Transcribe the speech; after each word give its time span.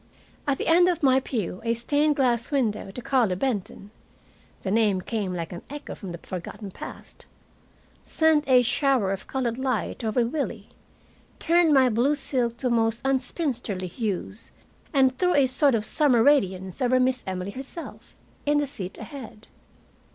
At 0.47 0.57
the 0.57 0.65
end 0.65 0.87
of 0.87 1.03
my 1.03 1.19
pew 1.19 1.61
a 1.63 1.75
stained 1.75 2.15
glass 2.15 2.49
window 2.49 2.89
to 2.89 3.01
Carlo 3.03 3.35
Benton 3.35 3.91
the 4.63 4.71
name 4.71 4.99
came 5.01 5.31
like 5.31 5.53
an 5.53 5.61
echo 5.69 5.93
from 5.93 6.11
the 6.11 6.17
forgotten 6.17 6.71
past 6.71 7.27
sent 8.03 8.47
a 8.49 8.63
shower 8.63 9.11
of 9.11 9.27
colored 9.27 9.59
light 9.59 10.03
over 10.03 10.25
Willie, 10.25 10.69
turned 11.37 11.71
my 11.71 11.87
blue 11.87 12.15
silk 12.15 12.57
to 12.57 12.71
most 12.71 13.03
unspinsterly 13.05 13.85
hues, 13.87 14.51
and 14.91 15.19
threw 15.19 15.35
a 15.35 15.45
sort 15.45 15.75
of 15.75 15.85
summer 15.85 16.23
radiance 16.23 16.81
over 16.81 16.99
Miss 16.99 17.23
Emily 17.27 17.51
herself, 17.51 18.15
in 18.43 18.57
the 18.57 18.65
seat 18.65 18.97
ahead. 18.97 19.45